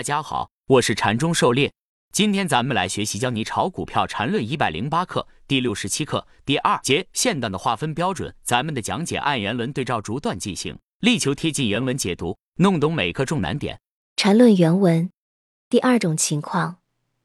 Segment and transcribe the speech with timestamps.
[0.00, 1.70] 大家好，我是禅中狩猎。
[2.10, 8.34] 今天咱们来学习教你炒股票禅论一百零八课第六十七课第二节线段的划分标准。
[8.42, 13.78] 咱们的讲解按原文对照逐段进行，力求贴近原文解读，弄懂每个重难点。
[14.16, 15.10] 禅论原文
[15.68, 16.78] 第二种情况，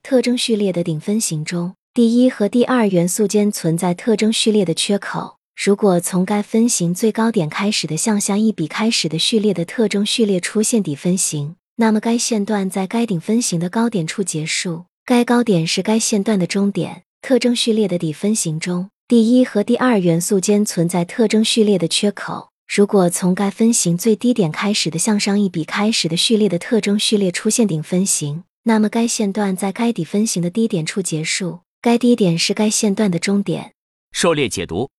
[0.03, 5.37] 特征序列的顶分型中，第一和第二元素间存在特征序列的缺口。
[5.55, 11.55] 如果从该分型最高点开始的向下一笔开始的序列的特征序列出现底分型。
[11.77, 17.03] 那么该线段在该顶分型的高点处结束，该高点是该线段的终点。
[17.21, 22.49] 特征序列的底分型中，第一和第二元素间存在特征序列的缺口。
[22.73, 33.73] 如果从该分型最低点开始的向上一笔开始的序列的特征序列出现顶分型，那么该线段在该底分型的低点处结束，该低点是该线段的终点。
[34.13, 34.89] 狩猎解读，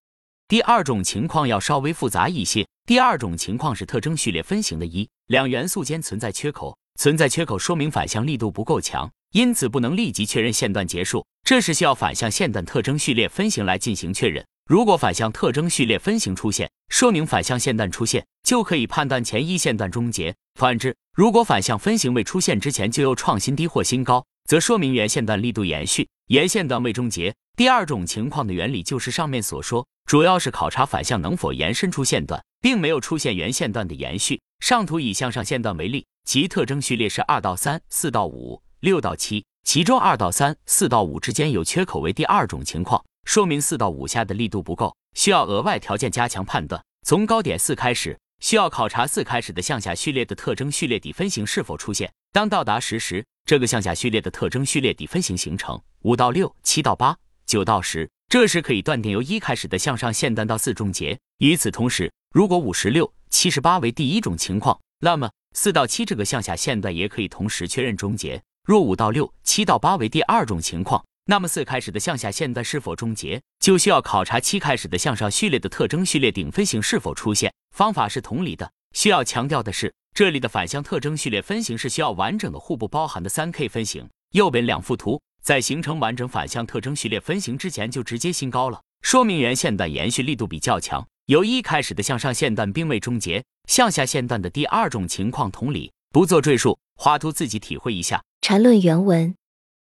[0.48, 2.64] 第二种情况要稍微复杂一些。
[2.86, 11.26] 第二种情况是特征序列分型的一两元素间存在缺口，存在缺口说明反向力度不够强，因此不能立即确认线段结束。
[11.42, 14.46] 这时需要反向线段特征序列分型来进行确认。
[14.68, 20.32] 如果反向特征序列分型出现，说明反向线段出现，就可以判断前一线段终结。
[20.54, 27.34] 反之，如果反向分型未出现之前就又创新低或新高，则说明原线段力度延续，沿线段未终结。
[27.56, 32.42] 第二种情况的原理就是上面所说，主要是考察反向能否延伸出线段。
[32.66, 34.40] 并没有出现原线段的延续。
[34.58, 46.82] 上图以向上线段为例，其特征序列是二到三、四到五、六到七，其中二到三、四到五之间有缺口为第二种情况，说明四到五下的力度不够，需要额外条件加强判断。
[47.06, 52.12] 从高点四开始，需要考察四开始的向下序列的特征序列底分型是否出现。
[52.32, 55.80] 当到达十时， 这个向下序列的特征序列底分型形成。
[56.02, 57.16] 五到六、七到八、
[57.46, 61.16] 九到十，这时可以断定由一开始的向上线段到四终结。
[61.38, 68.42] 与此同时，如果五十六、七十八为第一种情况，那么四到七这个向下线段也可以同时确认终结。
[68.64, 77.52] 若五到六、七到八为第二种情况，那么四开始的向下线段是否终结，就需要考察七开始的向上序列的特征序列顶分型是否出现。
[77.70, 78.72] 方法是同理的。
[78.96, 84.08] 需要强调的是，这里的反向特征序列分型是需要完整的互不包含的三 K 分型。
[84.30, 91.06] 右边两幅图在形成完整反向特征序列分型之前就直接新高了，说明原线段延续力度比较强。
[91.26, 98.22] 由一开始的向上线段并未终结，向下线段的第二种情况同理，不做赘述，画图自己体会一下。
[98.40, 99.34] 缠论原文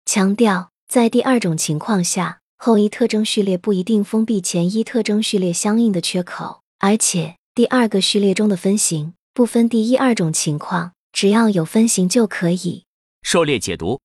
[0.05, 12.85] 强调，在第二种情况下，后一特征序列不一定封闭前一特征序列相应的缺口，而且第二个序列中的分型不分第一二种情况，只要有分型就可以。
[13.23, 13.99] 狩猎解读，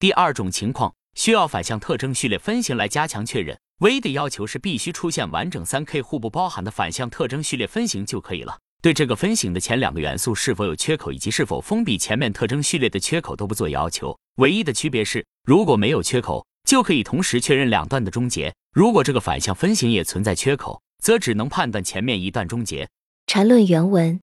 [0.00, 3.56] 第二种情况需要反向特征序列分型来加强确认。
[3.82, 8.58] 唯一的要求是必须出现完整三 K 互不包含的反向特征序列分型就可以了。
[8.82, 14.18] 对这个分型的前两个元素是否有缺口以及是否封闭前面特征序列的缺口都不做要求。
[14.38, 22.88] 唯一的区别是，如果没有缺口，就可以同时确认两段的终结；如果这个反向分型也存在缺口，则只能判断前面一段终结。
[23.26, 24.20] 缠论原文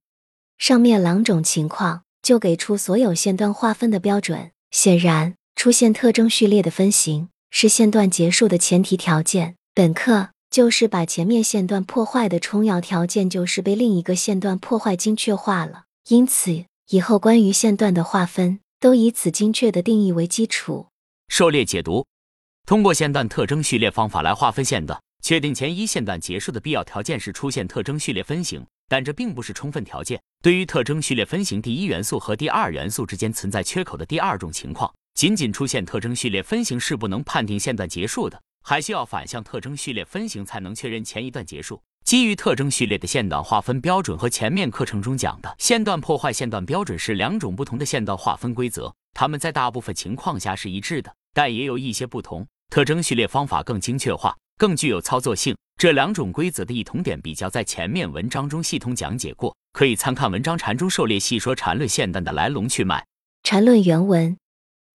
[0.57, 4.51] 上面两种情况就给出所有线段划分的标准。
[4.71, 7.29] 显然，出现特征序列的分型。
[7.51, 9.55] 是线段结束的前提条件。
[9.73, 15.83] 本课就是把前面线段破坏的充要条件，就是被另一个线段破坏精确化了。
[16.09, 20.87] 因此，以后关于线段的划分，都以此精确的定义为基础。
[21.29, 22.05] 狩猎解读：
[22.65, 30.21] 通过线段特征序列方法来划分线段，确定前一线段结束的必要条件是出现特征序列分型，但这并不是充分条件。
[30.43, 34.93] 对于特征序列分型第一元素和第二元素之间存在缺口的第二种情况。
[35.15, 41.81] 仅仅出现特征序列分型是不能判定线段结束的，还需要反向特征序列分型才能确认前一段结束。
[42.05, 52.45] 基于特征序列的线段划分标准和前面课程中讲的线段破坏线段标准是两种不同的线段划分规则，它们在大部分情况下是一致的，但也有一些不同。
[52.69, 55.55] 特征序列方法更精确化，更具有操作性。
[55.77, 63.01] 这两种规则的异同点比较在前面文章中系统讲解过，可以参看文章《禅中狩猎细说缠论线段的来龙去脉》。
[63.43, 64.37] 缠论原文。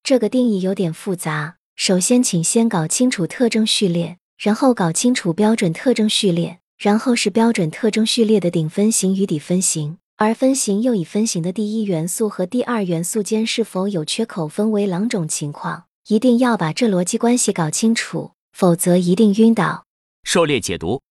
[0.03, 1.57] 这个定义有点复杂。
[1.75, 15.83] 首先，请先搞清楚特征序列，然后搞清楚标准特征序列，然后是标准特征序列的顶分型与底分型，而分型又以分型的第一元素和第二元素间是否有缺口分为两种情况。
[16.07, 19.85] 一定要把这逻辑关系搞清楚，否则一定晕倒。
[20.23, 21.01] 狩猎解读。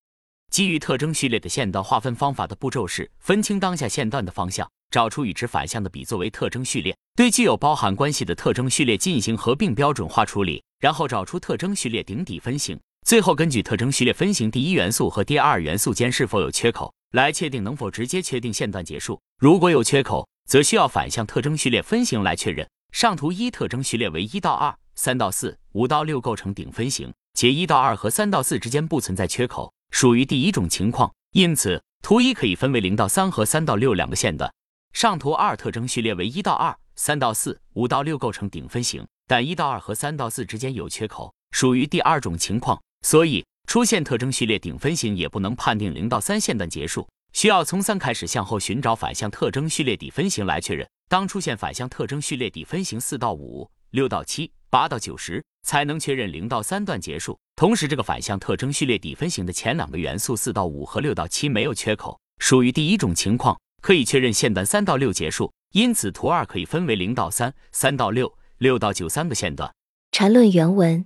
[0.50, 19.20] 基于特征序列的线段划分方法的步骤是：分清当下线段的方向，找出与之反向的比作为特征序列，对具有包含关系的特征序列进行合并标准化处理，然后找出特征序列顶底分型，最后根据特征序列分型第一元素和第二元素间是否有缺口，来确定能否直接确定线段结束。
[19.38, 22.68] 如果有缺口，则需要反向特征序列分型来确认。
[22.90, 31.10] 上图一特征序列为一到二、三到四、五到六构成顶分型，且一到二和三到四之间不存在缺口，属于第一种情况。
[31.32, 34.52] 因此，图一可以分为零到三和三到六两个线段。
[34.92, 42.78] 上图二特征序列为一到二、三到四、五到六构成顶分型，但一到二和三到四之间有缺口，属于第二种情况。
[43.06, 50.86] 所以，出现特征序列顶分型也不能判定零到三线段结束，需要从三开始向后寻找反向特征序列底分型来确认。
[51.08, 57.38] 当出现反向特征序列底分型四到五、六到七、八到九时，才能确认零到三段结束。
[57.56, 65.52] 同时，这个反向特征序列底分型的前两个元素四到五和六到七没有缺口，属于第一种情况，可以确认线段三到六结束。
[65.72, 69.72] 因此，图二可以分为零到三、三到六、六到九三个线段。
[70.10, 71.04] 缠论原文：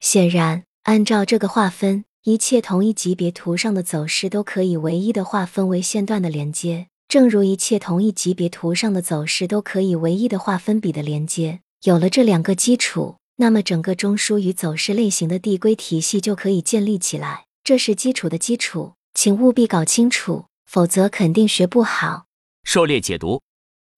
[0.00, 6.88] 显然，按照这个划分，一切同一级别图上的走势都可以唯一的划分为线段的连接。
[7.08, 17.46] 正如一切同一级别图上的走势都可以唯一的划分比的连接，有了这两个基础，那么整个中枢与走势类型的递归体系就可以建立起来。
[17.64, 22.26] 这是基础的基础，请务必搞清楚，否则肯定学不好。
[22.62, 23.42] 狩猎解读：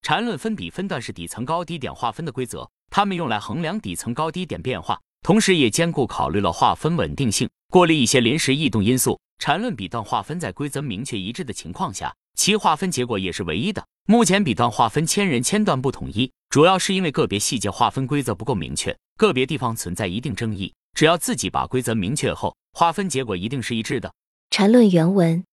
[0.01, 9.19] 缠论分比分段是底层高低点划分的规则，它们用来衡量底层高低点变化，同时也兼顾考虑了划分稳定性，过滤一些临时异动因素。
[9.39, 12.15] 缠论比段划分在规则明确一致的情况下。
[12.37, 13.83] 其划分结果也是唯一的。
[14.07, 20.73] 目前笔段划分千人千段不统一，主要是因为个别细节划分规则不够明确，个别地方存在一定争议。
[20.95, 24.11] 只要自己把规则明确后，划分结果一定是一致的。
[24.49, 25.45] 缠论原文，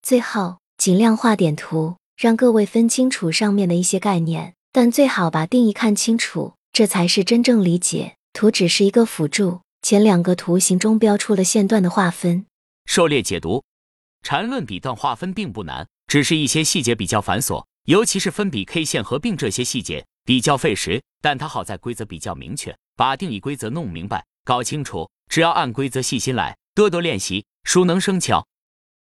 [0.00, 8.14] 最后尽量画点图，让各位分清楚上面的一些概念，但最好把定义看清楚，这才是真正理解。
[8.32, 12.46] 图只是一个辅助，前两个图形中标出了线段的划分。
[12.86, 13.64] 狩猎解读，
[14.22, 15.84] 缠论笔段划分并不难。
[16.06, 21.02] 只是一些细节比较繁琐，尤其是分笔 K 线合并这些细节比较费时。
[21.20, 28.46] 但它好在规则比较明确，把定义规则弄明白、搞清楚，只要按规则细心来，多多练习，熟能生巧。